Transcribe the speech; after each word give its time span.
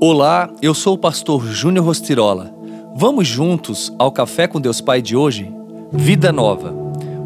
Olá, 0.00 0.50
eu 0.60 0.74
sou 0.74 0.94
o 0.94 0.98
pastor 0.98 1.46
Júnior 1.46 1.86
Rostirola. 1.86 2.52
Vamos 2.96 3.28
juntos 3.28 3.92
ao 3.96 4.10
Café 4.10 4.46
com 4.46 4.60
Deus 4.60 4.80
Pai 4.80 5.00
de 5.00 5.16
hoje? 5.16 5.50
Vida 5.92 6.32
nova. 6.32 6.74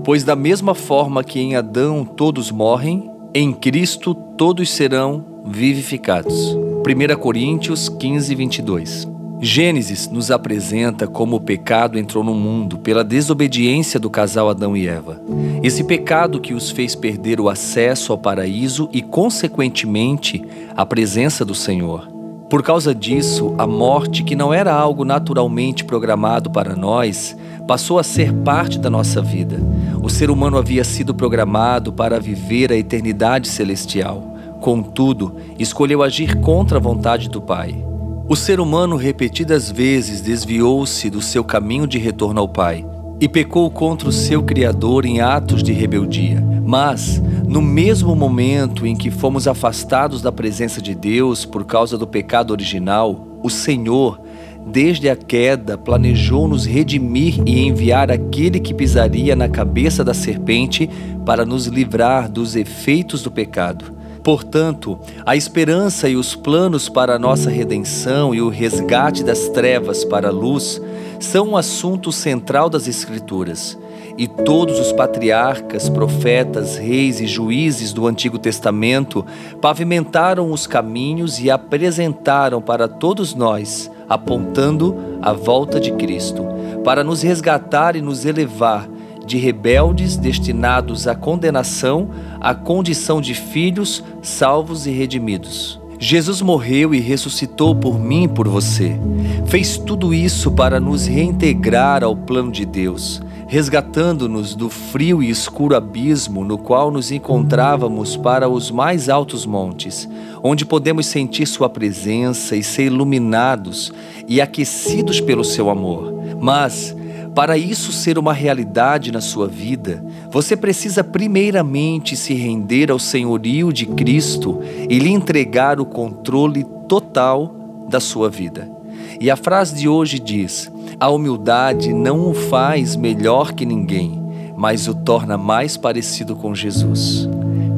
Pois 0.05 0.23
da 0.23 0.37
mesma 0.37 0.75
forma 0.75 1.25
que 1.25 1.41
em 1.41 1.57
Adão 1.57 2.05
todos 2.05 2.51
morrem, 2.51 3.11
em 3.35 3.53
Cristo 3.53 4.15
todos 4.15 4.71
serão 4.71 5.25
vivificados. 5.47 6.55
1 6.55 7.19
Coríntios 7.19 7.89
15, 7.89 8.35
22. 8.35 9.09
Gênesis 9.41 10.09
nos 10.09 10.31
apresenta 10.31 11.07
como 11.07 11.37
o 11.37 11.41
pecado 11.41 11.99
entrou 11.99 12.23
no 12.23 12.35
mundo 12.35 12.79
pela 12.79 13.03
desobediência 13.03 13.99
do 13.99 14.11
casal 14.11 14.51
Adão 14.51 14.77
e 14.77 14.87
Eva. 14.87 15.21
Esse 15.63 15.83
pecado 15.85 16.41
que 16.41 16.53
os 16.53 16.71
fez 16.71 16.95
perder 16.95 17.41
o 17.41 17.49
acesso 17.49 18.13
ao 18.13 18.19
paraíso 18.19 18.89
e, 18.93 19.01
consequentemente, 19.01 20.45
a 20.77 20.85
presença 20.85 21.45
do 21.45 21.55
Senhor. 21.55 22.18
Por 22.49 22.63
causa 22.63 22.95
disso, 22.95 23.55
a 23.59 23.67
morte, 23.67 24.23
que 24.23 24.35
não 24.35 24.55
era 24.55 24.73
algo 24.73 25.05
naturalmente 25.05 25.85
programado 25.85 26.49
para 26.49 26.75
nós, 26.75 27.37
passou 27.67 27.99
a 27.99 28.03
ser 28.03 28.33
parte 28.33 28.79
da 28.79 28.89
nossa 28.89 29.21
vida. 29.21 29.61
O 30.03 30.09
ser 30.09 30.31
humano 30.31 30.57
havia 30.57 30.83
sido 30.83 31.15
programado 31.15 31.93
para 31.93 32.19
viver 32.19 32.73
a 32.73 32.77
eternidade 32.77 33.49
celestial. 33.49 34.35
Contudo, 34.63 35.37
escolheu 35.59 36.03
agir 36.03 36.41
contra 36.41 36.79
a 36.79 36.81
vontade 36.81 37.29
do 37.29 37.43
Pai. 37.43 37.85
O 38.27 38.35
ser 38.35 38.61
humano 38.61 38.97
repetidas 38.97 39.71
vezes 39.71 40.23
desviou-se 40.23 41.11
do 41.11 41.21
seu 41.21 41.45
caminho 41.45 41.87
de 41.87 41.99
retorno 41.99 42.41
ao 42.41 42.49
Pai 42.49 42.85
e 43.21 43.29
pecou 43.29 43.71
contra 43.71 44.09
o 44.09 44.13
seu 44.13 44.43
Criador 44.43 45.05
em 45.05 45.21
atos 45.21 45.63
de 45.63 45.73
rebeldia. 45.73 46.58
Mas, 46.69 47.19
no 47.49 47.63
mesmo 47.63 48.15
momento 48.15 48.87
em 48.87 48.95
que 48.95 49.11
fomos 49.11 49.49
afastados 49.49 50.21
da 50.21 50.31
presença 50.31 50.83
de 50.83 50.95
Deus 50.95 51.47
por 51.47 51.65
causa 51.65 51.97
do 51.97 52.07
pecado 52.07 52.51
original, 52.51 53.27
o 53.43 53.49
Senhor, 53.49 54.21
desde 54.67 55.09
a 55.09 55.17
queda, 55.17 55.79
planejou 55.79 56.47
nos 56.47 56.67
redimir 56.67 57.41
e 57.47 57.61
enviar 57.67 58.11
aquele 58.11 58.61
que 58.61 58.75
pisaria 58.75 59.35
na 59.35 59.49
cabeça 59.49 60.05
da 60.05 60.13
serpente 60.13 60.91
para 61.25 61.47
nos 61.47 61.65
livrar 61.69 62.31
dos 62.31 62.55
efeitos 62.55 63.23
do 63.23 63.31
pecado. 63.31 63.97
Portanto, 64.23 64.99
a 65.25 65.35
esperança 65.35 66.07
e 66.07 66.17
os 66.17 66.35
planos 66.35 66.87
para 66.87 67.15
a 67.15 67.19
nossa 67.19 67.49
redenção 67.49 68.35
e 68.35 68.43
o 68.43 68.51
resgate 68.51 69.25
das 69.25 69.49
trevas 69.49 70.05
para 70.05 70.29
a 70.29 70.33
luz 70.33 70.83
são 71.19 71.49
um 71.49 71.57
assunto 71.57 72.13
central 72.13 72.69
das 72.69 72.87
Escrituras. 72.87 73.79
E 74.19 74.27
todos 74.27 74.81
os 74.81 74.91
patriarcas, 74.91 75.89
profetas, 75.89 76.77
reis 76.77 77.21
e 77.21 77.27
juízes 77.29 77.93
do 77.93 78.05
Antigo 78.05 78.37
Testamento 78.37 79.25
pavimentaram 79.61 80.51
os 80.51 80.67
caminhos 80.67 81.39
e 81.39 81.49
apresentaram 81.49 82.61
para 82.61 82.89
todos 82.89 83.33
nós, 83.33 83.89
apontando 84.09 84.97
a 85.23 85.33
volta 85.33 85.79
de 85.79 85.93
Cristo, 85.93 86.45
para 86.83 87.05
nos 87.05 87.23
resgatar 87.23 87.95
e 87.95 88.03
nos 88.03 88.25
elevar 88.25 88.89
de 89.25 89.37
rebeldes 89.37 90.17
destinados 90.17 91.07
à 91.07 91.15
condenação 91.15 92.11
à 92.41 92.55
condição 92.55 93.21
de 93.21 93.35
filhos 93.35 94.03
salvos 94.21 94.85
e 94.85 94.91
redimidos. 94.91 95.79
Jesus 96.01 96.41
morreu 96.41 96.95
e 96.95 96.99
ressuscitou 96.99 97.75
por 97.75 97.99
mim 98.01 98.25
e 98.25 98.29
por 98.29 98.49
você. 98.49 98.99
Fez 99.47 99.77
tudo 99.77 100.15
isso 100.15 100.51
para 100.51 100.81
nos 100.81 101.07
reintegrar 101.07 102.03
ao 102.03 102.17
plano 102.17 102.51
de 102.51 102.65
Deus, 102.65 103.21
resgatando-nos 103.49 104.55
do 104.55 104.69
frio 104.69 105.23
e 105.23 105.31
escuro 105.31 105.75
abismo 105.75 106.45
no 106.45 106.59
qual 106.59 106.91
nos 106.91 107.11
encontrávamos 107.11 108.15
para 108.15 108.47
os 108.47 108.71
mais 108.71 109.09
altos 109.09 109.47
montes, 109.47 110.07
onde 110.43 110.67
podemos 110.67 111.07
sentir 111.07 111.47
Sua 111.47 111.69
presença 111.69 112.55
e 112.55 112.63
ser 112.63 112.85
iluminados 112.85 113.91
e 114.29 114.39
aquecidos 114.39 115.19
pelo 115.19 115.43
Seu 115.43 115.71
amor. 115.71 116.13
Mas, 116.39 116.95
para 117.35 117.57
isso 117.57 117.91
ser 117.91 118.19
uma 118.19 118.35
realidade 118.35 119.11
na 119.11 119.21
sua 119.21 119.49
vida, 119.49 120.05
você 120.31 120.57
precisa 120.57 121.03
primeiramente 121.03 122.17
se 122.17 122.35
render 122.35 122.91
ao 122.91 122.99
senhorio 122.99 123.73
de 123.73 123.87
Cristo 123.87 124.61
e 124.91 124.99
lhe 124.99 125.11
entregar 125.11 125.81
o 125.81 125.87
controle 125.87 126.65
total 126.87 127.87
da 127.89 127.99
sua 127.99 128.29
vida. 128.29 128.78
E 129.21 129.31
a 129.31 129.37
frase 129.37 129.75
de 129.75 129.89
hoje 129.89 130.19
diz: 130.19 130.71
A 130.99 131.09
humildade 131.09 131.93
não 131.93 132.31
o 132.31 132.35
faz 132.35 132.97
melhor 132.97 133.53
que 133.53 133.65
ninguém, 133.67 134.23
mas 134.57 134.89
o 134.89 134.95
torna 134.95 135.37
mais 135.37 135.77
parecido 135.77 136.37
com 136.37 136.55
Jesus. 136.55 137.29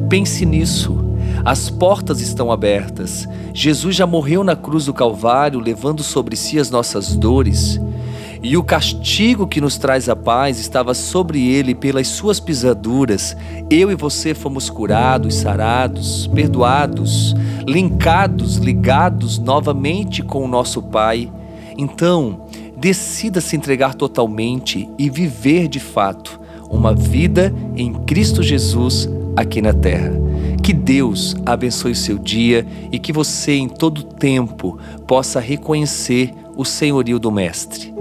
Pense 0.09 0.45
nisso. 0.45 0.99
As 1.43 1.69
portas 1.69 2.21
estão 2.21 2.51
abertas. 2.51 3.27
Jesus 3.53 3.95
já 3.95 4.05
morreu 4.05 4.43
na 4.43 4.55
cruz 4.55 4.85
do 4.85 4.93
Calvário, 4.93 5.59
levando 5.59 6.03
sobre 6.03 6.35
si 6.35 6.59
as 6.59 6.69
nossas 6.69 7.15
dores 7.15 7.79
e 8.43 8.57
o 8.57 8.63
castigo 8.63 9.45
que 9.45 9.61
nos 9.61 9.77
traz 9.77 10.09
a 10.09 10.15
paz 10.15 10.59
estava 10.59 10.95
sobre 10.95 11.47
ele 11.47 11.75
pelas 11.75 12.07
suas 12.07 12.39
pisaduras. 12.39 13.37
Eu 13.69 13.91
e 13.91 13.95
você 13.95 14.33
fomos 14.33 14.67
curados, 14.67 15.35
sarados, 15.35 16.25
perdoados, 16.27 17.35
linkados, 17.67 18.57
ligados 18.57 19.37
novamente 19.37 20.21
com 20.21 20.43
o 20.43 20.47
nosso 20.47 20.81
Pai. 20.81 21.31
Então, 21.77 22.47
decida 22.77 23.39
se 23.41 23.55
entregar 23.55 23.93
totalmente 23.93 24.89
e 24.97 25.09
viver 25.09 25.67
de 25.67 25.79
fato 25.79 26.39
uma 26.69 26.93
vida 26.93 27.53
em 27.75 27.93
Cristo 27.93 28.41
Jesus 28.41 29.09
aqui 29.35 29.61
na 29.61 29.73
terra. 29.73 30.11
Que 30.63 30.73
Deus 30.73 31.35
abençoe 31.45 31.95
seu 31.95 32.17
dia 32.17 32.65
e 32.91 32.99
que 32.99 33.11
você 33.11 33.53
em 33.53 33.67
todo 33.67 34.03
tempo 34.03 34.77
possa 35.07 35.39
reconhecer 35.39 36.33
o 36.55 36.63
senhorio 36.63 37.19
do 37.19 37.31
Mestre. 37.31 37.93